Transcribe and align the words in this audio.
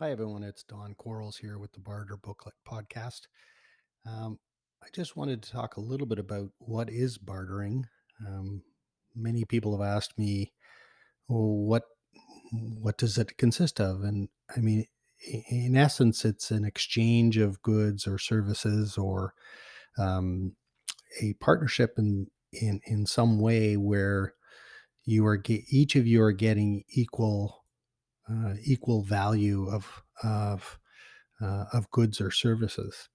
Hi, 0.00 0.12
everyone. 0.12 0.44
It's 0.44 0.62
Don 0.62 0.94
Quarles 0.94 1.38
here 1.38 1.58
with 1.58 1.72
the 1.72 1.80
Barter 1.80 2.16
Booklet 2.16 2.54
Podcast. 2.64 3.22
Um, 4.06 4.38
I 4.80 4.86
just 4.94 5.16
wanted 5.16 5.42
to 5.42 5.50
talk 5.50 5.76
a 5.76 5.80
little 5.80 6.06
bit 6.06 6.20
about 6.20 6.50
what 6.58 6.88
is 6.88 7.18
bartering. 7.18 7.84
Um, 8.24 8.62
many 9.16 9.44
people 9.44 9.76
have 9.76 9.84
asked 9.84 10.16
me, 10.16 10.52
well, 11.26 11.48
what 11.48 11.82
what 12.52 12.96
does 12.96 13.18
it 13.18 13.38
consist 13.38 13.80
of? 13.80 14.04
And 14.04 14.28
I 14.56 14.60
mean, 14.60 14.84
in 15.50 15.76
essence, 15.76 16.24
it's 16.24 16.52
an 16.52 16.64
exchange 16.64 17.36
of 17.36 17.60
goods 17.62 18.06
or 18.06 18.18
services 18.18 18.96
or 18.96 19.34
um, 19.98 20.54
a 21.20 21.32
partnership 21.40 21.94
in 21.98 22.28
in 22.52 22.80
in 22.86 23.04
some 23.04 23.40
way 23.40 23.76
where 23.76 24.34
you 25.04 25.26
are 25.26 25.38
ge- 25.38 25.66
each 25.72 25.96
of 25.96 26.06
you 26.06 26.22
are 26.22 26.30
getting 26.30 26.84
equal 26.88 27.57
uh, 28.30 28.54
equal 28.64 29.02
value 29.02 29.68
of 29.68 30.02
of 30.22 30.78
uh, 31.40 31.64
of 31.72 31.90
goods 31.90 32.20
or 32.20 32.30
services. 32.30 33.08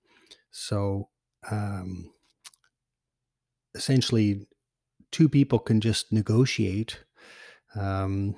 So 0.51 1.09
um, 1.49 2.11
essentially, 3.75 4.47
two 5.11 5.29
people 5.29 5.59
can 5.59 5.81
just 5.81 6.11
negotiate, 6.11 7.03
um, 7.75 8.35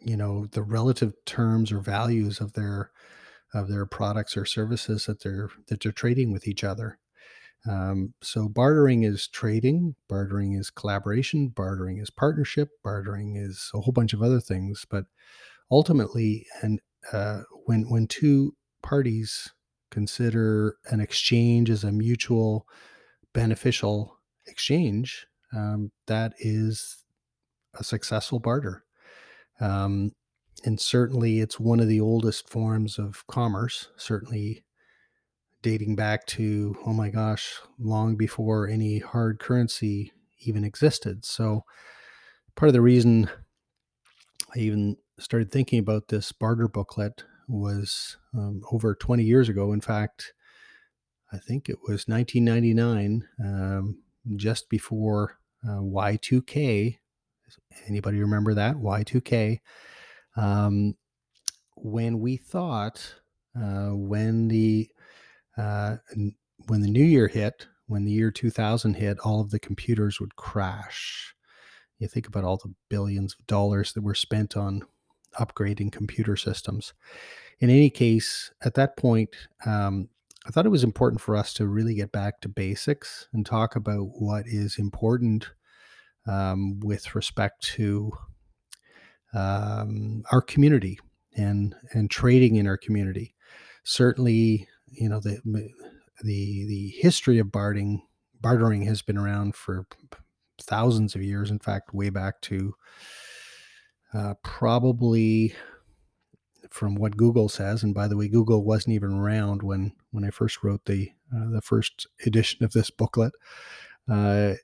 you 0.00 0.16
know, 0.16 0.46
the 0.46 0.62
relative 0.62 1.14
terms 1.24 1.72
or 1.72 1.80
values 1.80 2.40
of 2.40 2.52
their 2.54 2.90
of 3.54 3.68
their 3.68 3.84
products 3.86 4.36
or 4.36 4.46
services 4.46 5.06
that 5.06 5.22
they're 5.22 5.50
that 5.68 5.82
they're 5.82 5.92
trading 5.92 6.32
with 6.32 6.48
each 6.48 6.64
other. 6.64 6.98
Um, 7.68 8.14
so 8.22 8.48
bartering 8.48 9.04
is 9.04 9.28
trading, 9.28 9.94
bartering 10.08 10.54
is 10.54 10.70
collaboration, 10.70 11.48
bartering 11.48 11.98
is 11.98 12.10
partnership, 12.10 12.70
bartering 12.82 13.36
is 13.36 13.70
a 13.74 13.80
whole 13.80 13.92
bunch 13.92 14.12
of 14.12 14.22
other 14.22 14.40
things. 14.40 14.84
But 14.88 15.04
ultimately, 15.70 16.46
and 16.62 16.80
uh, 17.12 17.42
when 17.66 17.88
when 17.88 18.06
two 18.06 18.54
parties 18.82 19.52
consider 19.90 20.76
an 20.90 21.00
exchange 21.00 21.70
as 21.70 21.84
a 21.84 21.92
mutual 21.92 22.66
beneficial 23.32 24.18
exchange, 24.46 25.26
um, 25.52 25.92
that 26.06 26.32
is 26.38 27.04
a 27.74 27.84
successful 27.84 28.40
barter. 28.40 28.84
Um, 29.60 30.12
and 30.64 30.80
certainly, 30.80 31.40
it's 31.40 31.60
one 31.60 31.80
of 31.80 31.88
the 31.88 32.00
oldest 32.00 32.48
forms 32.48 32.98
of 32.98 33.26
commerce. 33.26 33.88
Certainly, 33.96 34.64
dating 35.62 35.96
back 35.96 36.26
to 36.26 36.76
oh 36.84 36.92
my 36.92 37.08
gosh, 37.08 37.54
long 37.78 38.16
before 38.16 38.68
any 38.68 38.98
hard 38.98 39.38
currency 39.38 40.12
even 40.40 40.64
existed. 40.64 41.24
So, 41.24 41.64
part 42.56 42.68
of 42.68 42.74
the 42.74 42.80
reason 42.80 43.30
I 44.54 44.58
even 44.58 44.96
started 45.18 45.50
thinking 45.50 45.78
about 45.78 46.08
this 46.08 46.32
barter 46.32 46.68
booklet 46.68 47.24
was 47.48 48.16
um, 48.34 48.62
over 48.72 48.94
20 48.94 49.22
years 49.22 49.48
ago. 49.48 49.72
In 49.72 49.80
fact, 49.80 50.32
I 51.32 51.38
think 51.38 51.68
it 51.68 51.78
was 51.82 52.06
1999, 52.08 53.26
um, 53.42 54.02
just 54.36 54.68
before 54.68 55.38
uh, 55.66 55.80
Y2K. 55.80 56.98
Anybody 57.88 58.18
remember 58.18 58.54
that? 58.54 58.76
Y2K. 58.76 59.60
Um, 60.36 60.94
when 61.76 62.20
we 62.20 62.36
thought, 62.36 63.14
uh, 63.56 63.90
when 63.90 64.48
the 64.48 64.88
uh, 65.56 65.96
when 66.66 66.80
the 66.80 66.88
new 66.88 67.04
year 67.04 67.28
hit, 67.28 67.66
when 67.86 68.04
the 68.04 68.12
year 68.12 68.30
2000 68.30 68.94
hit, 68.94 69.18
all 69.20 69.40
of 69.40 69.50
the 69.50 69.58
computers 69.58 70.20
would 70.20 70.36
crash. 70.36 71.34
You 71.98 72.08
think 72.08 72.26
about 72.26 72.44
all 72.44 72.56
the 72.56 72.74
billions 72.88 73.34
of 73.38 73.46
dollars 73.46 73.92
that 73.92 74.02
were 74.02 74.14
spent 74.14 74.56
on 74.56 74.82
upgrading 75.38 75.92
computer 75.92 76.36
systems. 76.36 76.94
In 77.60 77.70
any 77.70 77.90
case, 77.90 78.50
at 78.64 78.74
that 78.74 78.96
point, 78.96 79.30
um, 79.66 80.08
I 80.46 80.50
thought 80.50 80.66
it 80.66 80.70
was 80.70 80.82
important 80.82 81.20
for 81.20 81.36
us 81.36 81.54
to 81.54 81.66
really 81.66 81.94
get 81.94 82.10
back 82.10 82.40
to 82.40 82.48
basics 82.48 83.28
and 83.32 83.46
talk 83.46 83.76
about 83.76 84.08
what 84.18 84.46
is 84.46 84.78
important 84.78 85.50
um, 86.26 86.80
with 86.80 87.14
respect 87.14 87.62
to 87.74 88.10
um, 89.34 90.24
our 90.32 90.42
community 90.42 90.98
and 91.36 91.74
and 91.92 92.10
trading 92.10 92.56
in 92.56 92.66
our 92.66 92.76
community. 92.76 93.34
Certainly, 93.84 94.68
you 94.92 95.08
know 95.08 95.20
the 95.20 95.40
the 96.22 96.66
the 96.66 96.94
history 96.98 97.38
of 97.38 97.52
bartering 97.52 98.02
bartering 98.40 98.82
has 98.82 99.02
been 99.02 99.18
around 99.18 99.54
for 99.54 99.86
thousands 100.60 101.14
of 101.14 101.22
years. 101.22 101.50
In 101.50 101.58
fact, 101.58 101.94
way 101.94 102.10
back 102.10 102.40
to 102.42 102.74
uh, 104.14 104.34
probably 104.42 105.54
from 106.70 106.94
what 106.94 107.16
Google 107.16 107.48
says, 107.48 107.82
and 107.82 107.94
by 107.94 108.08
the 108.08 108.16
way, 108.16 108.28
Google 108.28 108.64
wasn't 108.64 108.94
even 108.94 109.12
around 109.12 109.62
when 109.62 109.92
when 110.10 110.24
I 110.24 110.30
first 110.30 110.62
wrote 110.62 110.84
the 110.84 111.10
uh, 111.34 111.50
the 111.50 111.62
first 111.62 112.06
edition 112.26 112.64
of 112.64 112.72
this 112.72 112.90
booklet. 112.90 113.32
Uh, 114.10 114.54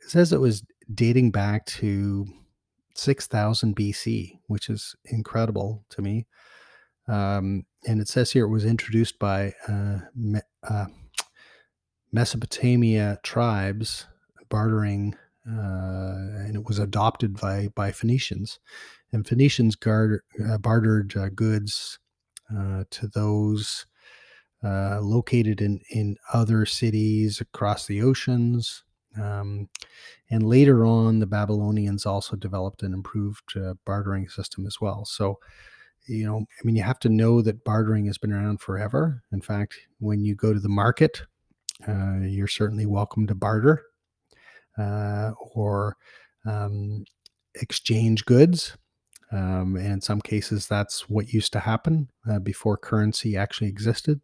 it 0.00 0.10
says 0.10 0.32
it 0.32 0.40
was 0.40 0.64
dating 0.92 1.30
back 1.30 1.66
to 1.66 2.26
6000 2.94 3.76
BC, 3.76 4.38
which 4.46 4.68
is 4.68 4.96
incredible 5.06 5.84
to 5.90 6.02
me. 6.02 6.26
Um, 7.08 7.64
and 7.86 8.00
it 8.00 8.08
says 8.08 8.30
here 8.32 8.44
it 8.44 8.50
was 8.50 8.64
introduced 8.64 9.18
by 9.18 9.54
uh, 9.66 10.00
Me- 10.14 10.40
uh, 10.68 10.86
Mesopotamia 12.12 13.18
tribes 13.22 14.06
bartering, 14.48 15.14
uh, 15.46 16.44
and 16.44 16.54
it 16.54 16.64
was 16.64 16.78
adopted 16.78 17.38
by 17.40 17.68
by 17.74 17.92
Phoenicians. 17.92 18.60
And 19.12 19.26
Phoenicians 19.26 19.76
uh, 19.86 20.58
bartered 20.58 21.16
uh, 21.16 21.30
goods 21.30 21.98
uh, 22.54 22.84
to 22.90 23.08
those 23.08 23.86
located 24.62 25.60
in 25.60 25.80
in 25.90 26.16
other 26.32 26.66
cities 26.66 27.40
across 27.40 27.86
the 27.86 28.02
oceans. 28.02 28.84
Um, 29.18 29.68
and 30.30 30.42
later 30.42 30.84
on, 30.84 31.18
the 31.18 31.26
Babylonians 31.26 32.06
also 32.06 32.36
developed 32.36 32.82
an 32.82 32.92
improved 32.92 33.54
bartering 33.86 34.28
system 34.28 34.66
as 34.66 34.78
well. 34.80 35.04
So 35.04 35.38
you 36.08 36.24
know, 36.24 36.38
I 36.38 36.64
mean, 36.64 36.76
you 36.76 36.82
have 36.82 36.98
to 37.00 37.08
know 37.08 37.42
that 37.42 37.64
bartering 37.64 38.06
has 38.06 38.18
been 38.18 38.32
around 38.32 38.60
forever. 38.60 39.22
In 39.32 39.40
fact, 39.40 39.74
when 40.00 40.24
you 40.24 40.34
go 40.34 40.52
to 40.52 40.60
the 40.60 40.68
market, 40.68 41.22
uh, 41.86 42.20
you're 42.22 42.48
certainly 42.48 42.86
welcome 42.86 43.26
to 43.26 43.34
barter 43.34 43.82
uh, 44.78 45.32
or 45.54 45.96
um, 46.46 47.04
exchange 47.54 48.24
goods. 48.24 48.76
Um, 49.30 49.76
and 49.76 49.92
in 49.92 50.00
some 50.00 50.20
cases, 50.22 50.66
that's 50.66 51.08
what 51.08 51.32
used 51.32 51.52
to 51.52 51.60
happen 51.60 52.08
uh, 52.28 52.38
before 52.38 52.78
currency 52.78 53.36
actually 53.36 53.68
existed. 53.68 54.22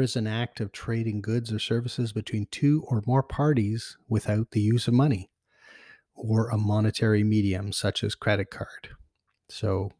Is 0.00 0.16
an 0.16 0.26
act 0.26 0.60
of 0.60 0.72
trading 0.72 1.20
goods 1.20 1.52
or 1.52 1.58
services 1.58 2.12
between 2.12 2.46
two 2.50 2.84
or 2.86 3.02
more 3.06 3.22
parties 3.22 3.96
without 4.08 4.50
the 4.50 4.60
use 4.60 4.88
of 4.88 4.94
money 4.94 5.30
or 6.14 6.48
a 6.48 6.58
monetary 6.58 7.24
medium 7.24 7.72
such 7.72 8.04
as 8.04 8.14
credit 8.14 8.50
card. 8.50 8.90
So, 9.48 9.90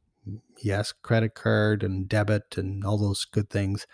yes, 0.62 0.92
credit 0.92 1.34
card 1.34 1.82
and 1.82 2.08
debit 2.08 2.56
and 2.56 2.84
all 2.84 2.98
those 2.98 3.24
good 3.24 3.50
things 3.50 3.86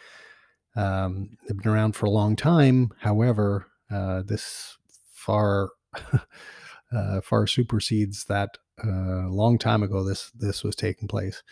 um, 0.74 1.30
have 1.48 1.58
been 1.58 1.72
around 1.72 1.96
for 1.96 2.06
a 2.06 2.10
long 2.10 2.36
time. 2.36 2.90
However, 3.00 3.66
uh, 3.90 4.22
this 4.22 4.76
far 5.12 5.70
uh, 6.92 7.20
far 7.22 7.46
supersedes 7.46 8.24
that. 8.24 8.58
A 8.84 8.88
uh, 8.88 9.28
long 9.30 9.56
time 9.56 9.82
ago, 9.82 10.04
this 10.04 10.30
this 10.32 10.62
was 10.62 10.76
taking 10.76 11.08
place. 11.08 11.42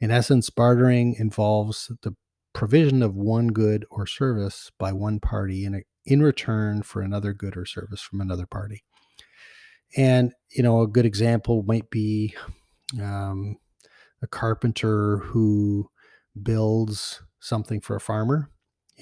In 0.00 0.10
essence, 0.10 0.50
bartering 0.50 1.14
involves 1.18 1.90
the 2.02 2.14
provision 2.54 3.02
of 3.02 3.14
one 3.14 3.48
good 3.48 3.84
or 3.90 4.06
service 4.06 4.70
by 4.78 4.92
one 4.92 5.20
party 5.20 5.64
in, 5.64 5.74
a, 5.74 5.80
in 6.06 6.22
return 6.22 6.82
for 6.82 7.02
another 7.02 7.34
good 7.34 7.56
or 7.56 7.66
service 7.66 8.00
from 8.00 8.20
another 8.20 8.46
party. 8.46 8.84
And, 9.96 10.32
you 10.50 10.62
know, 10.62 10.80
a 10.80 10.88
good 10.88 11.04
example 11.04 11.62
might 11.64 11.90
be 11.90 12.34
um, 13.00 13.56
a 14.22 14.26
carpenter 14.26 15.18
who 15.18 15.90
builds 16.42 17.22
something 17.40 17.80
for 17.80 17.96
a 17.96 18.00
farmer. 18.00 18.50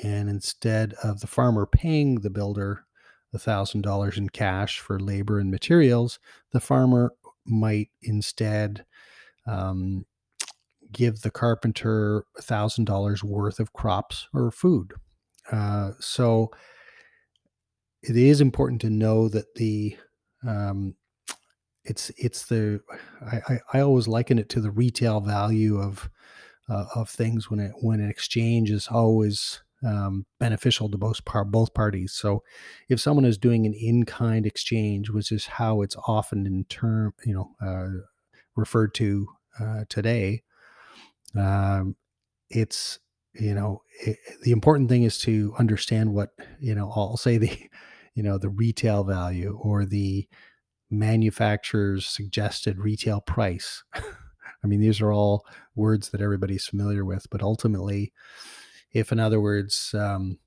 And 0.02 0.28
instead 0.28 0.94
of 1.02 1.20
the 1.20 1.26
farmer 1.26 1.66
paying 1.66 2.16
the 2.16 2.30
builder 2.30 2.84
$1,000 3.34 4.16
in 4.16 4.28
cash 4.30 4.78
for 4.78 4.98
labor 4.98 5.38
and 5.38 5.50
materials, 5.50 6.18
the 6.52 6.60
farmer 6.60 7.12
might 7.46 7.90
instead 8.02 8.84
um, 9.46 10.04
give 10.92 11.20
the 11.20 11.30
carpenter 11.30 12.24
a 12.36 12.42
thousand 12.42 12.84
dollars 12.84 13.24
worth 13.24 13.60
of 13.60 13.72
crops 13.72 14.28
or 14.32 14.50
food. 14.50 14.92
Uh, 15.50 15.92
so 16.00 16.50
it 18.02 18.16
is 18.16 18.40
important 18.40 18.80
to 18.80 18.90
know 18.90 19.28
that 19.28 19.54
the 19.54 19.96
um, 20.46 20.94
it's 21.84 22.10
it's 22.16 22.46
the 22.46 22.80
I, 23.20 23.36
I, 23.48 23.60
I 23.74 23.80
always 23.80 24.08
liken 24.08 24.38
it 24.38 24.48
to 24.50 24.60
the 24.60 24.70
retail 24.70 25.20
value 25.20 25.78
of 25.78 26.10
uh, 26.68 26.86
of 26.94 27.08
things 27.08 27.50
when 27.50 27.60
it 27.60 27.72
when 27.80 28.00
an 28.00 28.10
exchange 28.10 28.70
is 28.70 28.88
always 28.88 29.62
um, 29.84 30.26
beneficial 30.38 30.88
to 30.90 30.98
both 30.98 31.24
par- 31.24 31.44
both 31.44 31.74
parties. 31.74 32.12
So, 32.12 32.42
if 32.88 33.00
someone 33.00 33.24
is 33.24 33.38
doing 33.38 33.66
an 33.66 33.74
in 33.74 34.04
kind 34.04 34.46
exchange, 34.46 35.10
which 35.10 35.32
is 35.32 35.46
how 35.46 35.82
it's 35.82 35.96
often 36.06 36.46
in 36.46 36.64
term 36.64 37.14
you 37.24 37.34
know 37.34 37.50
uh, 37.60 38.02
referred 38.56 38.94
to 38.94 39.26
uh, 39.60 39.84
today, 39.88 40.42
um, 41.36 41.96
it's 42.50 42.98
you 43.34 43.54
know 43.54 43.82
it, 44.00 44.18
the 44.42 44.52
important 44.52 44.88
thing 44.88 45.04
is 45.04 45.18
to 45.20 45.54
understand 45.58 46.12
what 46.12 46.30
you 46.60 46.74
know. 46.74 46.92
I'll 46.94 47.16
say 47.16 47.38
the 47.38 47.58
you 48.14 48.22
know 48.22 48.38
the 48.38 48.50
retail 48.50 49.04
value 49.04 49.58
or 49.60 49.84
the 49.84 50.28
manufacturer's 50.90 52.06
suggested 52.06 52.78
retail 52.78 53.20
price. 53.20 53.82
I 53.94 54.68
mean, 54.68 54.80
these 54.80 55.00
are 55.00 55.12
all 55.12 55.44
words 55.74 56.10
that 56.10 56.20
everybody's 56.20 56.66
familiar 56.66 57.04
with, 57.04 57.26
but 57.30 57.42
ultimately, 57.42 58.12
if 58.92 59.10
in 59.10 59.18
other 59.18 59.40
words, 59.40 59.92
um, 59.98 60.38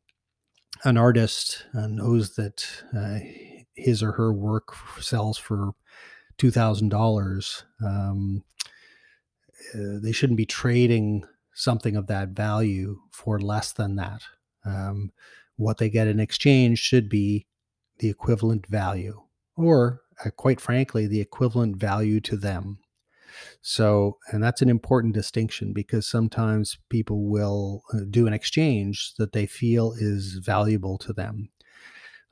an 0.84 0.98
artist 0.98 1.66
uh, 1.78 1.88
knows 1.88 2.36
that 2.36 2.66
uh, 2.96 3.20
his 3.76 4.02
or 4.02 4.14
her 4.14 4.31
work 4.31 4.74
sells 5.02 5.38
for 5.38 5.72
two 6.38 6.52
thousand 6.52 6.94
um, 6.94 6.98
dollars, 6.98 7.64
uh, 9.74 10.00
they 10.02 10.12
shouldn't 10.12 10.38
be 10.38 10.46
trading 10.46 11.26
something 11.54 11.96
of 11.96 12.08
that 12.08 12.30
value 12.30 13.00
for 13.12 13.40
less 13.40 13.72
than 13.72 13.96
that. 13.96 14.24
Um, 14.66 15.12
what 15.56 15.78
they 15.78 15.90
get 15.90 16.08
in 16.08 16.20
exchange 16.20 16.80
should 16.80 17.10
be 17.10 17.48
the 18.00 18.10
equivalent 18.10 18.68
value, 18.68 19.22
or 19.56 20.02
uh, 20.24 20.30
quite 20.32 20.60
frankly, 20.60 21.08
the 21.08 21.22
equivalent 21.22 21.78
value 21.78 22.20
to 22.22 22.36
them. 22.36 22.80
So, 23.62 24.18
and 24.32 24.44
that's 24.44 24.62
an 24.62 24.70
important 24.70 25.14
distinction 25.14 25.74
because 25.74 26.08
sometimes 26.08 26.78
people 26.90 27.26
will 27.30 27.84
uh, 27.94 28.00
do 28.10 28.28
an 28.28 28.34
exchange 28.34 29.14
that 29.18 29.34
they 29.34 29.46
feel 29.46 29.94
is 29.98 30.36
valuable 30.36 30.98
to 31.00 31.14
them. 31.14 31.50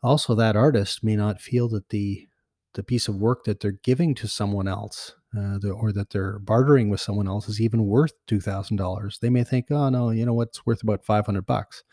Also, 0.01 0.35
that 0.35 0.55
artist 0.55 1.03
may 1.03 1.15
not 1.15 1.41
feel 1.41 1.69
that 1.69 1.89
the 1.89 2.27
the 2.73 2.83
piece 2.83 3.07
of 3.07 3.15
work 3.15 3.43
that 3.43 3.59
they're 3.59 3.71
giving 3.71 4.15
to 4.15 4.27
someone 4.27 4.67
else 4.67 5.13
uh, 5.37 5.67
or 5.69 5.91
that 5.91 6.09
they're 6.09 6.39
bartering 6.39 6.89
with 6.89 7.01
someone 7.01 7.27
else 7.27 7.47
is 7.49 7.61
even 7.61 7.85
worth 7.85 8.13
$2000 8.27 9.19
they 9.19 9.29
may 9.29 9.43
think 9.43 9.67
oh 9.71 9.89
no 9.89 10.09
you 10.09 10.25
know 10.25 10.33
what's 10.33 10.65
worth 10.65 10.83
about 10.83 11.03
500 11.03 11.45
bucks 11.45 11.83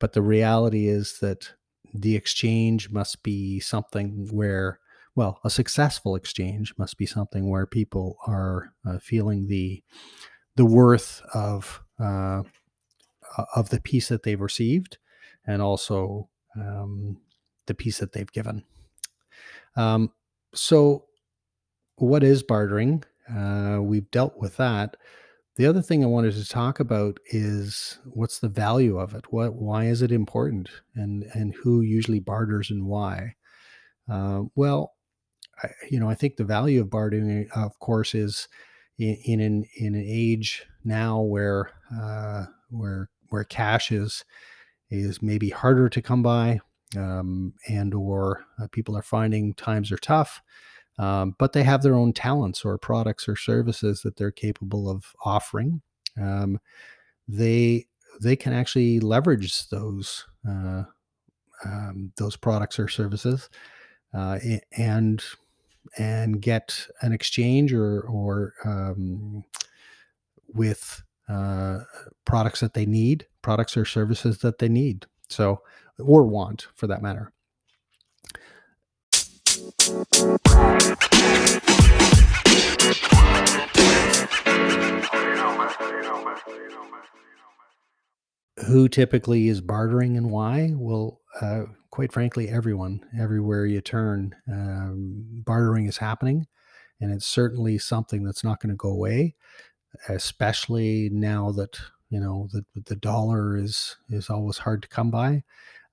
but 0.00 0.12
the 0.12 0.22
reality 0.22 0.88
is 0.88 1.18
that 1.20 1.50
the 1.92 2.16
exchange 2.16 2.90
must 2.90 3.22
be 3.22 3.60
something 3.60 4.28
where 4.32 4.80
well, 5.16 5.40
a 5.44 5.50
successful 5.50 6.16
exchange 6.16 6.74
must 6.76 6.98
be 6.98 7.06
something 7.06 7.48
where 7.48 7.66
people 7.66 8.16
are 8.26 8.72
uh, 8.86 8.98
feeling 8.98 9.46
the 9.46 9.82
the 10.56 10.64
worth 10.64 11.22
of 11.32 11.82
uh, 12.00 12.42
of 13.54 13.70
the 13.70 13.80
piece 13.80 14.08
that 14.08 14.22
they've 14.22 14.40
received, 14.40 14.98
and 15.46 15.62
also 15.62 16.28
um, 16.56 17.18
the 17.66 17.74
piece 17.74 17.98
that 17.98 18.12
they've 18.12 18.32
given. 18.32 18.64
Um, 19.76 20.12
so, 20.52 21.04
what 21.96 22.22
is 22.22 22.42
bartering? 22.42 23.04
Uh, 23.34 23.78
we've 23.80 24.10
dealt 24.10 24.36
with 24.36 24.56
that. 24.56 24.96
The 25.56 25.66
other 25.66 25.82
thing 25.82 26.02
I 26.02 26.08
wanted 26.08 26.34
to 26.34 26.48
talk 26.48 26.80
about 26.80 27.18
is 27.26 27.98
what's 28.06 28.40
the 28.40 28.48
value 28.48 28.98
of 28.98 29.14
it? 29.14 29.26
What, 29.30 29.54
why 29.54 29.84
is 29.84 30.02
it 30.02 30.10
important, 30.10 30.68
and 30.94 31.24
and 31.34 31.54
who 31.54 31.80
usually 31.80 32.18
barters 32.18 32.70
and 32.70 32.86
why? 32.86 33.36
Uh, 34.10 34.42
well, 34.56 34.94
I, 35.62 35.68
you 35.90 36.00
know, 36.00 36.10
I 36.10 36.14
think 36.14 36.36
the 36.36 36.44
value 36.44 36.80
of 36.80 36.90
bartering, 36.90 37.48
of 37.54 37.78
course, 37.78 38.14
is 38.14 38.48
in, 38.98 39.16
in 39.24 39.40
an 39.40 39.64
in 39.76 39.94
an 39.94 40.04
age 40.06 40.64
now 40.84 41.20
where 41.20 41.70
uh, 41.96 42.46
where 42.70 43.08
where 43.28 43.44
cash 43.44 43.92
is 43.92 44.24
is 44.90 45.22
maybe 45.22 45.50
harder 45.50 45.88
to 45.88 46.02
come 46.02 46.22
by, 46.22 46.60
um, 46.96 47.54
and 47.68 47.94
or 47.94 48.44
uh, 48.60 48.66
people 48.72 48.96
are 48.96 49.02
finding 49.02 49.54
times 49.54 49.92
are 49.92 49.98
tough. 49.98 50.42
Um, 50.98 51.34
but 51.38 51.52
they 51.52 51.64
have 51.64 51.82
their 51.82 51.94
own 51.94 52.12
talents 52.12 52.64
or 52.64 52.78
products 52.78 53.28
or 53.28 53.36
services 53.36 54.02
that 54.02 54.16
they're 54.16 54.30
capable 54.30 54.88
of 54.88 55.04
offering. 55.24 55.82
Um, 56.20 56.60
they 57.26 57.86
they 58.22 58.36
can 58.36 58.52
actually 58.52 59.00
leverage 59.00 59.68
those 59.70 60.24
uh, 60.48 60.84
um, 61.64 62.12
those 62.16 62.36
products 62.36 62.78
or 62.78 62.88
services 62.88 63.48
uh, 64.12 64.38
and 64.76 65.24
and 65.98 66.40
get 66.40 66.86
an 67.02 67.12
exchange 67.12 67.72
or 67.72 68.02
or 68.02 68.54
um, 68.64 69.44
with 70.52 71.02
uh, 71.28 71.80
products 72.24 72.60
that 72.60 72.74
they 72.74 72.86
need, 72.86 73.26
products 73.42 73.76
or 73.76 73.84
services 73.84 74.38
that 74.38 74.58
they 74.58 74.68
need. 74.68 75.06
So 75.28 75.60
or 75.98 76.24
want 76.24 76.68
for 76.74 76.86
that 76.86 77.02
matter. 77.02 77.32
Who 79.86 79.98
typically 88.88 89.48
is 89.48 89.60
bartering 89.60 90.16
and 90.16 90.30
why? 90.30 90.72
Well, 90.74 91.20
uh, 91.38 91.64
quite 91.90 92.12
frankly, 92.12 92.48
everyone, 92.48 93.04
everywhere 93.18 93.66
you 93.66 93.82
turn, 93.82 94.34
um, 94.50 95.42
bartering 95.44 95.86
is 95.86 95.98
happening. 95.98 96.46
And 97.02 97.12
it's 97.12 97.26
certainly 97.26 97.76
something 97.76 98.24
that's 98.24 98.42
not 98.42 98.60
going 98.60 98.70
to 98.70 98.76
go 98.76 98.88
away, 98.88 99.34
especially 100.08 101.10
now 101.12 101.52
that, 101.52 101.78
you 102.08 102.20
know, 102.20 102.48
the, 102.52 102.64
the 102.86 102.96
dollar 102.96 103.54
is, 103.58 103.96
is 104.08 104.30
always 104.30 104.56
hard 104.56 104.80
to 104.80 104.88
come 104.88 105.10
by. 105.10 105.42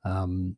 Um, 0.05 0.55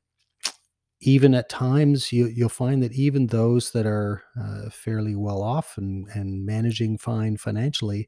even 1.05 1.35
at 1.35 1.49
times, 1.49 2.13
you, 2.13 2.27
you'll 2.27 2.47
find 2.47 2.81
that 2.81 2.93
even 2.93 3.27
those 3.27 3.71
that 3.71 3.85
are 3.85 4.23
uh, 4.41 4.69
fairly 4.69 5.15
well 5.15 5.43
off 5.43 5.77
and, 5.77 6.07
and 6.13 6.45
managing 6.45 6.97
fine 6.97 7.35
financially 7.35 8.07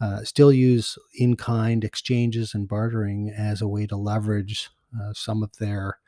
uh, 0.00 0.24
still 0.24 0.52
use 0.52 0.98
in 1.14 1.36
kind 1.36 1.84
exchanges 1.84 2.52
and 2.52 2.66
bartering 2.66 3.30
as 3.30 3.62
a 3.62 3.68
way 3.68 3.86
to 3.86 3.96
leverage 3.96 4.68
uh, 5.00 5.12
some 5.14 5.44
of 5.44 5.56
their 5.58 5.98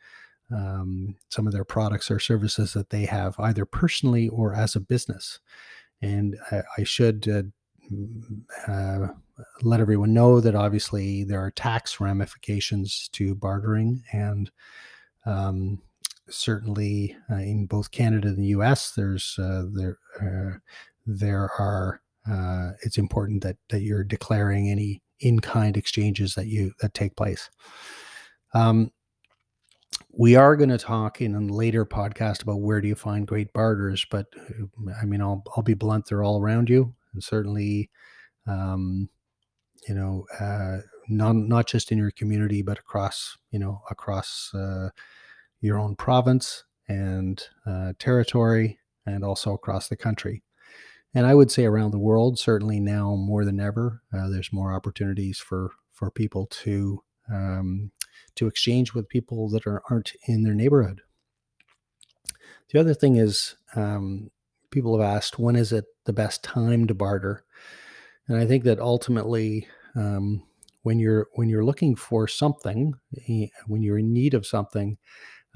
um, 0.53 1.17
some 1.29 1.47
of 1.47 1.53
their 1.53 1.65
products 1.65 2.11
or 2.11 2.19
services 2.19 2.73
that 2.73 2.91
they 2.91 3.05
have 3.05 3.35
either 3.39 3.65
personally 3.65 4.29
or 4.29 4.55
as 4.55 4.77
a 4.77 4.81
business. 4.81 5.41
And 6.03 6.37
I, 6.51 6.63
I 6.79 6.85
should 6.85 7.29
uh, 7.29 7.43
mm, 7.93 8.43
uh, 8.67 9.13
let 9.63 9.81
everyone 9.81 10.13
know 10.13 10.41
that 10.41 10.55
obviously 10.57 11.23
there 11.23 11.41
are 11.41 11.51
tax 11.53 12.01
ramifications 12.01 13.09
to 13.13 13.35
bartering, 13.37 14.03
and 14.13 14.51
um, 15.25 15.83
certainly 16.29 17.17
uh, 17.31 17.37
in 17.37 17.67
both 17.67 17.91
Canada 17.91 18.29
and 18.29 18.39
the 18.39 18.49
U.S., 18.49 18.93
there's 18.93 19.37
uh, 19.39 19.65
there 19.73 19.99
uh, 20.21 20.59
there 21.07 21.51
are 21.59 22.01
uh, 22.31 22.73
it's 22.83 22.99
important 22.99 23.43
that 23.43 23.57
that 23.71 23.83
you're 23.83 24.05
declaring 24.05 24.71
any 24.71 25.03
in-kind 25.21 25.77
exchanges 25.77 26.35
that 26.35 26.47
you 26.47 26.73
that 26.81 26.95
take 26.95 27.17
place. 27.17 27.51
Um, 28.55 28.91
we 30.11 30.35
are 30.35 30.57
going 30.57 30.71
to 30.71 30.79
talk 30.79 31.21
in 31.21 31.35
a 31.35 31.41
later 31.41 31.85
podcast 31.85 32.43
about 32.43 32.61
where 32.61 32.81
do 32.81 32.89
you 32.89 32.95
find 32.95 33.27
great 33.27 33.53
barters, 33.53 34.05
but 34.11 34.27
uh, 34.37 34.93
I 35.01 35.05
mean, 35.05 35.21
I'll 35.21 35.43
I'll 35.57 35.63
be 35.63 35.75
blunt; 35.75 36.07
they're 36.07 36.25
all 36.25 36.41
around 36.41 36.69
you, 36.69 36.95
and 37.13 37.23
certainly, 37.23 37.91
um, 38.47 39.09
you 39.89 39.95
know, 39.95 40.27
uh, 40.41 40.79
not 41.09 41.37
not 41.37 41.67
just 41.67 41.93
in 41.93 41.99
your 41.99 42.11
community, 42.11 42.63
but 42.63 42.79
across 42.79 43.37
you 43.51 43.59
know 43.59 43.83
across 43.91 44.51
uh, 44.55 44.89
your 45.67 45.79
own 45.79 45.97
province 45.97 46.65
and 46.89 47.43
uh, 47.67 47.93
territory, 47.99 48.79
and 49.05 49.25
also 49.25 49.53
across 49.53 49.89
the 49.89 49.97
country. 49.97 50.43
And 51.15 51.27
I 51.27 51.35
would 51.35 51.51
say 51.51 51.65
around 51.65 51.91
the 51.91 51.99
world, 51.99 52.39
certainly 52.39 52.81
now 52.81 53.15
more 53.17 53.45
than 53.45 53.61
ever, 53.61 54.03
uh, 54.13 54.29
there's 54.29 54.53
more 54.53 54.73
opportunities 54.73 55.39
for 55.39 55.73
for 55.93 56.11
people 56.11 56.47
to 56.65 57.03
um, 57.33 57.91
to 58.35 58.47
exchange 58.47 58.95
with 58.95 59.09
people 59.09 59.49
that 59.51 59.67
are, 59.67 59.83
aren't 59.91 60.13
in 60.27 60.43
their 60.43 60.55
neighborhood. 60.55 61.01
The 62.71 62.81
other 62.81 62.95
thing 62.95 63.17
is, 63.17 63.57
um, 63.75 64.31
people 64.71 64.99
have 64.99 65.17
asked, 65.17 65.39
when 65.39 65.57
is 65.57 65.73
it 65.73 65.87
the 66.05 66.13
best 66.13 66.45
time 66.45 66.87
to 66.87 66.95
barter? 66.95 67.45
And 68.29 68.39
I 68.39 68.47
think 68.47 68.65
that 68.65 68.81
ultimately, 68.81 69.69
um, 69.95 70.43
when 70.83 70.99
you're 70.99 71.29
when 71.35 71.49
you're 71.49 71.65
looking 71.65 71.97
for 71.97 72.29
something, 72.29 72.95
when 73.67 73.83
you're 73.83 73.99
in 73.99 74.13
need 74.13 74.35
of 74.35 74.47
something, 74.47 74.99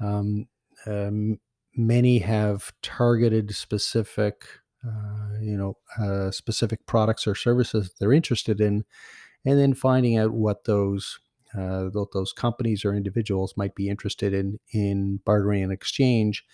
um, 0.01 0.47
um, 0.85 1.39
many 1.75 2.19
have 2.19 2.71
targeted 2.81 3.55
specific, 3.55 4.45
uh, 4.85 5.39
you 5.41 5.57
know, 5.57 5.77
uh, 5.99 6.31
specific 6.31 6.85
products 6.85 7.27
or 7.27 7.35
services 7.35 7.93
they're 7.99 8.13
interested 8.13 8.59
in, 8.61 8.83
and 9.45 9.59
then 9.59 9.73
finding 9.73 10.17
out 10.17 10.31
what 10.33 10.65
those 10.65 11.19
uh, 11.57 11.89
those 12.13 12.33
companies 12.33 12.85
or 12.85 12.93
individuals 12.93 13.55
might 13.57 13.75
be 13.75 13.89
interested 13.89 14.33
in 14.33 14.59
in 14.73 15.19
bartering 15.25 15.63
and 15.63 15.71
exchange 15.71 16.45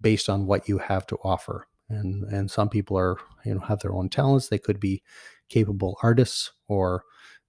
based 0.00 0.28
on 0.28 0.46
what 0.46 0.68
you 0.68 0.78
have 0.78 1.06
to 1.06 1.16
offer. 1.24 1.66
and 1.88 2.24
and 2.32 2.50
some 2.50 2.68
people 2.68 2.96
are 2.96 3.18
you 3.44 3.54
know 3.54 3.60
have 3.60 3.80
their 3.80 3.94
own 3.94 4.08
talents 4.08 4.48
they 4.48 4.58
could 4.58 4.80
be 4.80 5.02
capable 5.48 5.96
artists 6.02 6.52
or 6.68 7.04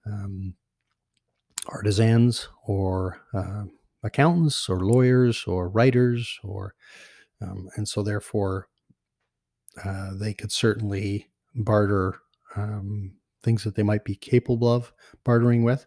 um, 0.06 0.56
artisans 1.68 2.50
or 2.66 3.22
uh, 3.34 3.66
accountants 4.04 4.70
or 4.70 4.80
lawyers 4.80 5.44
or 5.46 5.70
writers 5.70 6.40
or 6.44 6.74
um, 7.42 7.70
and 7.76 7.88
so 7.88 8.04
therefore 8.04 8.68
uh, 9.84 10.12
they 10.20 10.34
could 10.34 10.52
certainly 10.52 11.28
barter 11.56 12.20
um, 12.56 13.14
things 13.44 13.64
that 13.64 13.76
they 13.76 13.84
might 13.84 14.04
be 14.04 14.16
capable 14.16 14.72
of 14.72 14.94
bartering 15.24 15.64
with 15.64 15.86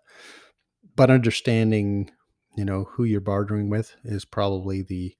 but 0.97 1.11
understanding 1.11 2.11
you 2.57 2.65
know 2.65 2.85
who 2.85 3.05
you're 3.05 3.21
bartering 3.21 3.69
with 3.69 3.95
is 4.05 4.25
probably 4.25 4.83
the 4.83 5.15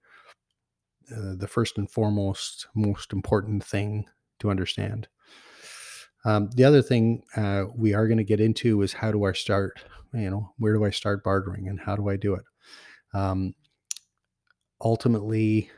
uh, 1.13 1.35
the 1.37 1.49
first 1.49 1.77
and 1.77 1.91
foremost 1.91 2.67
most 2.75 3.13
important 3.13 3.63
thing 3.63 4.07
to 4.39 4.51
understand 4.51 5.09
um, 6.25 6.49
the 6.55 6.65
other 6.65 6.83
thing 6.83 7.23
uh, 7.37 7.65
we 7.77 7.93
are 7.93 8.07
going 8.09 8.19
to 8.19 8.25
get 8.25 8.41
into 8.41 8.83
is 8.83 8.95
how 8.95 9.13
do 9.13 9.25
I 9.25 9.33
start? 9.33 9.85
You 10.13 10.31
know, 10.31 10.55
where 10.59 10.73
do 10.73 10.85
I 10.85 10.91
start 10.91 11.23
bartering 11.23 11.69
and 11.69 11.81
how 11.81 11.97
do 11.97 12.09
I 12.09 12.17
do 12.17 12.35
it? 12.35 12.45
Um, 13.15 13.55
ultimately, 14.81 15.71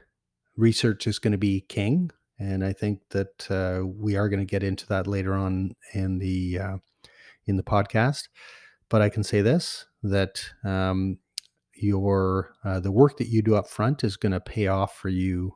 research 0.56 1.06
is 1.06 1.18
going 1.18 1.32
to 1.32 1.38
be 1.38 1.60
king, 1.68 2.10
and 2.38 2.64
I 2.64 2.72
think 2.72 3.00
that 3.10 3.50
uh, 3.50 3.86
we 3.86 4.16
are 4.16 4.28
going 4.28 4.40
to 4.40 4.50
get 4.50 4.62
into 4.62 4.86
that 4.88 5.06
later 5.06 5.34
on 5.34 5.74
in 5.94 6.18
the 6.18 6.58
uh, 6.58 6.76
in 7.46 7.56
the 7.56 7.62
podcast. 7.62 8.28
But 8.88 9.02
I 9.02 9.08
can 9.08 9.22
say 9.22 9.42
this 9.42 9.86
that 10.02 10.50
um, 10.64 11.18
your 11.74 12.54
uh, 12.64 12.80
the 12.80 12.92
work 12.92 13.18
that 13.18 13.28
you 13.28 13.42
do 13.42 13.54
up 13.54 13.68
front 13.68 14.04
is 14.04 14.16
going 14.16 14.32
to 14.32 14.40
pay 14.40 14.66
off 14.66 14.96
for 14.96 15.08
you 15.08 15.52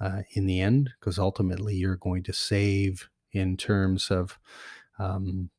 uh, 0.00 0.22
in 0.32 0.46
the 0.46 0.60
end 0.60 0.90
because 1.00 1.18
ultimately 1.18 1.74
you're 1.74 1.96
going 1.96 2.22
to 2.24 2.32
save 2.32 3.08
in 3.32 3.56
terms 3.56 4.10
of 4.10 4.38
um, 4.98 5.50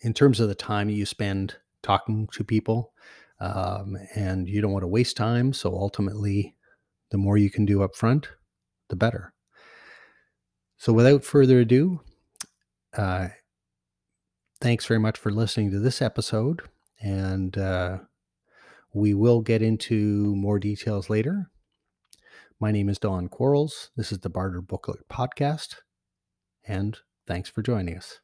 in 0.00 0.14
terms 0.14 0.38
of 0.40 0.48
the 0.48 0.54
time 0.54 0.88
you 0.88 1.06
spend 1.06 1.56
talking 1.82 2.28
to 2.32 2.44
people 2.44 2.92
um, 3.40 3.96
and 4.14 4.48
you 4.48 4.60
don't 4.60 4.72
want 4.72 4.82
to 4.82 4.88
waste 4.88 5.16
time 5.16 5.52
so 5.52 5.74
ultimately 5.74 6.54
the 7.10 7.18
more 7.18 7.36
you 7.36 7.50
can 7.50 7.64
do 7.64 7.82
up 7.82 7.94
front 7.94 8.28
the 8.88 8.96
better. 8.96 9.32
So 10.76 10.92
without 10.92 11.24
further 11.24 11.60
ado 11.60 12.00
uh, 12.96 13.28
thanks 14.60 14.86
very 14.86 15.00
much 15.00 15.18
for 15.18 15.30
listening 15.30 15.70
to 15.70 15.78
this 15.78 16.02
episode 16.02 16.62
and 17.00 17.56
uh, 17.56 17.98
we 18.92 19.14
will 19.14 19.40
get 19.40 19.62
into 19.62 20.34
more 20.34 20.58
details 20.58 21.08
later. 21.10 21.50
My 22.60 22.72
name 22.72 22.88
is 22.88 22.98
don 22.98 23.28
quarles. 23.28 23.90
This 23.96 24.10
is 24.10 24.18
the 24.18 24.30
barter 24.30 24.60
booklet 24.60 25.08
podcast 25.08 25.76
and 26.66 26.98
thanks 27.26 27.48
for 27.48 27.62
joining 27.62 27.96
us. 27.96 28.20